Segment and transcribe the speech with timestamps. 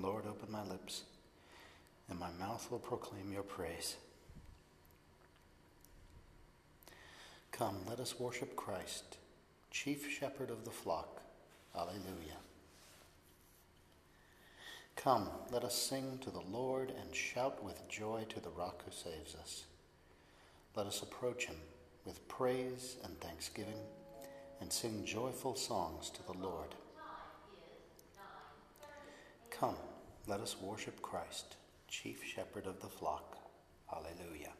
[0.00, 1.02] Lord, open my lips,
[2.08, 3.96] and my mouth will proclaim your praise.
[7.52, 9.16] Come, let us worship Christ,
[9.70, 11.22] chief shepherd of the flock.
[11.74, 12.36] Alleluia.
[14.96, 18.90] Come, let us sing to the Lord and shout with joy to the rock who
[18.90, 19.64] saves us.
[20.74, 21.56] Let us approach him
[22.06, 23.78] with praise and thanksgiving
[24.60, 26.74] and sing joyful songs to the Lord.
[29.58, 29.76] Come,
[30.26, 31.56] let us worship Christ,
[31.88, 33.38] chief shepherd of the flock.
[33.90, 34.50] Alleluia.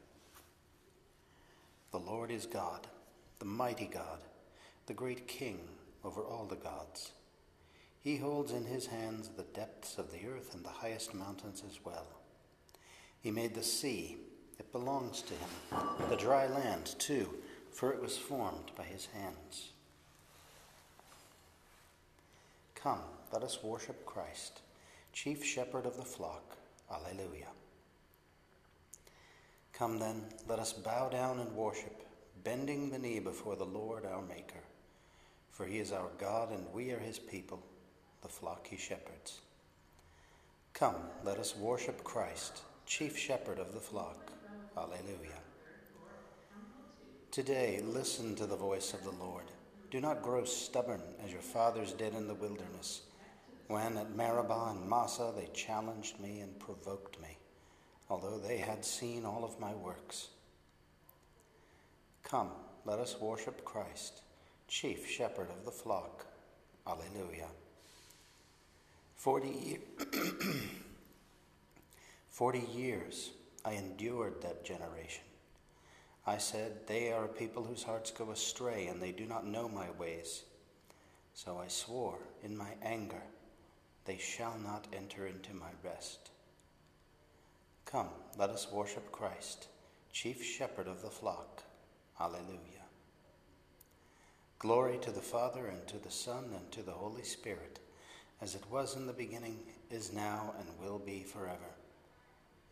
[1.90, 2.86] The Lord is God,
[3.38, 4.20] the mighty God,
[4.86, 5.58] the great King
[6.04, 7.12] over all the gods.
[8.00, 11.84] He holds in his hands the depths of the earth and the highest mountains as
[11.84, 12.06] well.
[13.20, 14.16] He made the sea,
[14.58, 17.34] it belongs to him, the dry land too,
[17.72, 19.72] for it was formed by his hands.
[22.74, 23.00] Come,
[23.32, 24.60] let us worship Christ,
[25.16, 26.58] chief shepherd of the flock.
[26.92, 27.48] Alleluia.
[29.72, 32.02] Come then, let us bow down and worship,
[32.44, 34.62] bending the knee before the Lord our Maker.
[35.50, 37.62] For he is our God, and we are his people,
[38.20, 39.40] the flock he shepherds.
[40.74, 44.30] Come, let us worship Christ, chief shepherd of the flock.
[44.76, 45.40] Alleluia.
[47.30, 49.44] Today, listen to the voice of the Lord.
[49.90, 53.00] Do not grow stubborn as your fathers did in the wilderness,
[53.68, 57.38] when at Meribah and Massah they challenged me and provoked me,
[58.08, 60.28] although they had seen all of my works.
[62.22, 62.50] Come,
[62.84, 64.22] let us worship Christ,
[64.68, 66.26] chief shepherd of the flock.
[66.86, 67.48] Alleluia.
[69.16, 69.78] Forty,
[72.28, 73.30] Forty years
[73.64, 75.24] I endured that generation.
[76.26, 79.68] I said, They are a people whose hearts go astray, and they do not know
[79.68, 80.42] my ways.
[81.34, 83.22] So I swore in my anger,
[84.06, 86.30] They shall not enter into my rest.
[87.84, 88.08] Come,
[88.38, 89.66] let us worship Christ,
[90.12, 91.62] chief shepherd of the flock.
[92.20, 92.86] Alleluia.
[94.58, 97.78] Glory to the Father, and to the Son, and to the Holy Spirit,
[98.40, 99.58] as it was in the beginning,
[99.90, 101.74] is now, and will be forever.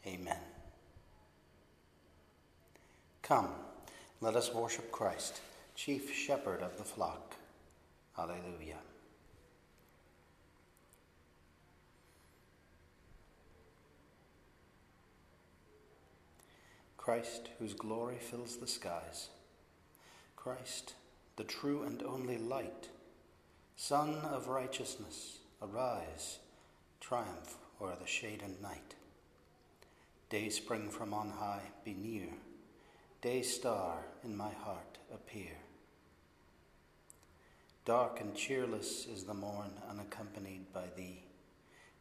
[0.06, 0.40] Amen.
[3.22, 3.48] Come,
[4.20, 5.40] let us worship Christ,
[5.74, 7.34] chief shepherd of the flock.
[8.18, 8.78] Alleluia.
[17.04, 19.28] Christ, whose glory fills the skies.
[20.36, 20.94] Christ,
[21.36, 22.88] the true and only light.
[23.76, 26.38] Sun of righteousness, arise,
[27.00, 28.94] triumph o'er the shade and night.
[30.30, 32.30] Day spring from on high, be near.
[33.20, 35.58] Day star in my heart, appear.
[37.84, 41.24] Dark and cheerless is the morn, unaccompanied by thee.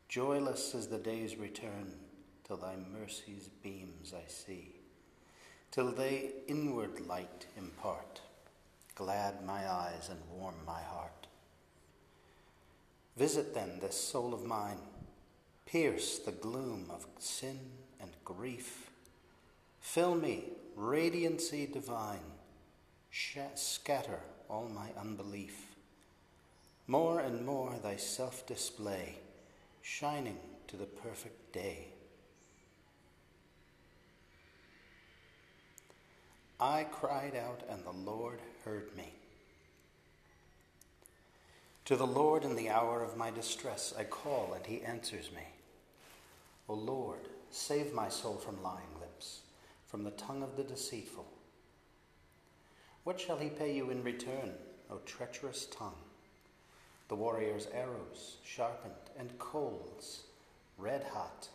[0.08, 1.92] Joyless is the day's return,
[2.48, 4.76] till thy mercy's beams I see
[5.74, 8.22] till they inward light impart,
[8.94, 11.26] glad my eyes and warm my heart.
[13.18, 14.78] Visit then this soul of mine,
[15.66, 17.60] pierce the gloom of sin
[18.00, 18.92] and grief,
[19.80, 20.44] fill me,
[20.78, 22.20] radiancy divine,
[23.56, 25.76] scatter all my unbelief.
[26.86, 29.18] More and more thyself display,
[29.82, 31.88] shining to the perfect day.
[36.64, 39.12] I cried out, and the Lord heard me.
[41.84, 45.44] To the Lord in the hour of my distress I call, and he answers me.
[46.70, 49.42] O Lord, save my soul from lying lips,
[49.88, 51.28] from the tongue of the deceitful.
[53.04, 54.54] What shall he pay you in return,
[54.90, 56.00] O treacherous tongue?
[57.10, 60.22] The warrior's arrows, sharpened, and coals,
[60.78, 61.50] red hot,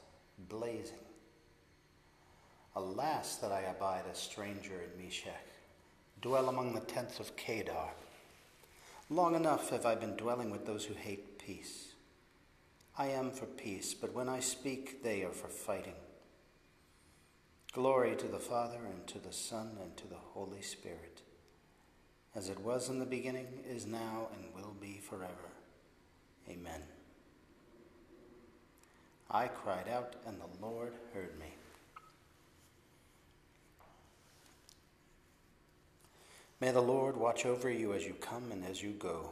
[0.50, 1.07] blazing.
[2.76, 5.46] Alas, that I abide a stranger in Meshech,
[6.20, 7.90] dwell among the tents of Kedar.
[9.10, 11.94] Long enough have I been dwelling with those who hate peace.
[12.96, 15.94] I am for peace, but when I speak, they are for fighting.
[17.72, 21.22] Glory to the Father, and to the Son, and to the Holy Spirit,
[22.34, 25.52] as it was in the beginning, is now, and will be forever.
[26.48, 26.82] Amen.
[29.30, 31.54] I cried out, and the Lord heard me.
[36.60, 39.30] May the Lord watch over you as you come and as you go.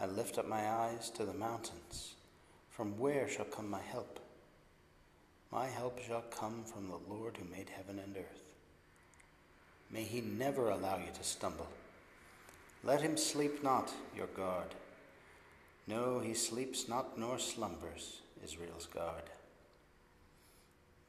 [0.00, 2.14] I lift up my eyes to the mountains.
[2.70, 4.20] From where shall come my help?
[5.50, 8.52] My help shall come from the Lord who made heaven and earth.
[9.90, 11.68] May he never allow you to stumble.
[12.84, 14.74] Let him sleep not, your God.
[15.86, 19.22] No, he sleeps not nor slumbers, Israel's God.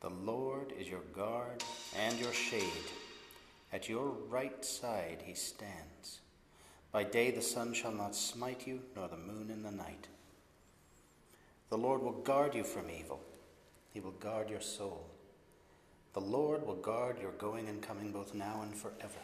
[0.01, 1.63] The Lord is your guard
[1.97, 2.63] and your shade.
[3.73, 6.19] At your right side he stands.
[6.91, 10.07] By day the sun shall not smite you, nor the moon in the night.
[11.69, 13.19] The Lord will guard you from evil.
[13.93, 15.05] He will guard your soul.
[16.13, 19.21] The Lord will guard your going and coming both now and forever.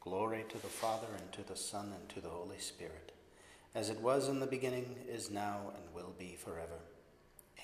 [0.00, 3.12] Glory to the Father, and to the Son, and to the Holy Spirit,
[3.74, 6.78] as it was in the beginning, is now, and will be forever.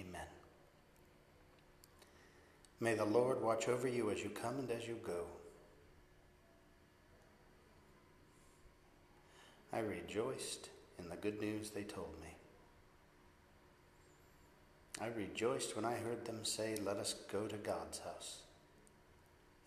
[0.00, 0.39] Amen.
[2.80, 5.24] May the Lord watch over you as you come and as you go.
[9.72, 12.28] I rejoiced in the good news they told me.
[15.00, 18.40] I rejoiced when I heard them say, Let us go to God's house.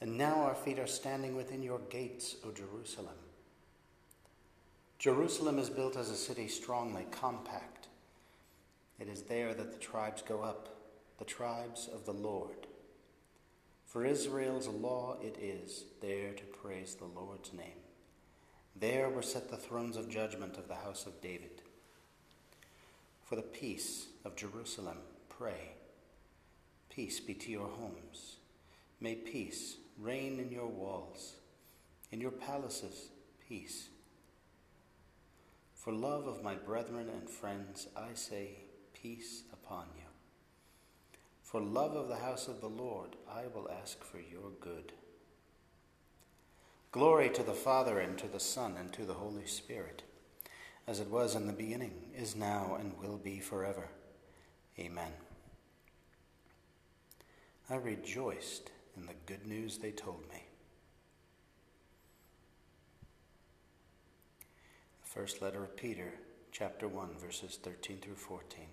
[0.02, 3.16] And now our feet are standing within your gates, O Jerusalem.
[5.00, 7.88] Jerusalem is built as a city strongly compact.
[9.00, 10.76] It is there that the tribes go up,
[11.20, 12.68] the tribes of the Lord.
[13.94, 17.78] For Israel's law it is, there to praise the Lord's name.
[18.76, 21.62] There were set the thrones of judgment of the house of David.
[23.24, 24.98] For the peace of Jerusalem,
[25.30, 25.76] pray.
[26.90, 28.38] Peace be to your homes.
[29.00, 31.36] May peace reign in your walls,
[32.12, 33.10] in your palaces,
[33.48, 33.90] peace.
[35.76, 38.58] For love of my brethren and friends, I say,
[38.96, 40.03] peace upon you.
[41.54, 44.92] For love of the house of the Lord, I will ask for your good.
[46.92, 50.02] Glory to the Father, and to the Son, and to the Holy Spirit,
[50.88, 53.90] as it was in the beginning, is now, and will be forever.
[54.80, 55.12] Amen.
[57.70, 60.46] I rejoiced in the good news they told me.
[65.04, 66.16] First letter of Peter,
[66.52, 68.66] chapter 1, verses 13 through 14.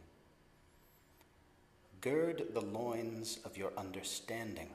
[2.00, 4.70] Gird the loins of your understanding.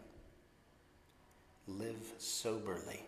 [1.67, 3.01] Live soberly.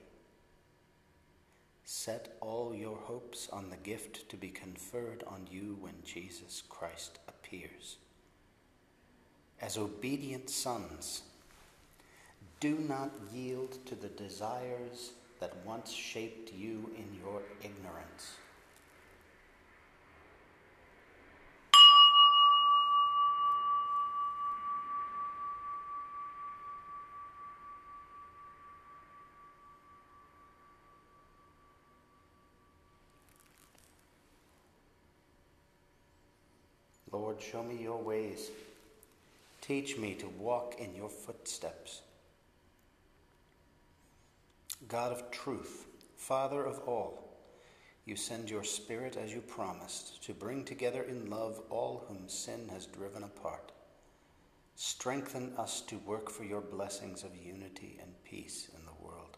[1.85, 7.19] Set all your hopes on the gift to be conferred on you when Jesus Christ
[7.27, 7.97] appears.
[9.61, 11.21] As obedient sons,
[12.59, 18.31] do not yield to the desires that once shaped you in your ignorance.
[37.17, 38.51] Lord, show me your ways.
[39.61, 42.01] Teach me to walk in your footsteps.
[44.87, 47.27] God of truth, Father of all,
[48.05, 52.69] you send your Spirit as you promised to bring together in love all whom sin
[52.71, 53.71] has driven apart.
[54.75, 59.37] Strengthen us to work for your blessings of unity and peace in the world.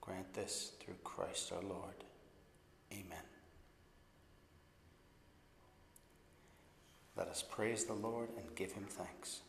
[0.00, 2.04] Grant this through Christ our Lord.
[2.92, 3.24] Amen.
[7.16, 9.40] Let us praise the Lord and give him thanks.